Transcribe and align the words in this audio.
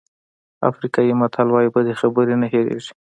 افریقایي 0.69 1.13
متل 1.19 1.47
وایي 1.51 1.69
بدې 1.75 1.93
خبرې 2.01 2.35
نه 2.41 2.47
هېرېږي. 2.53 2.91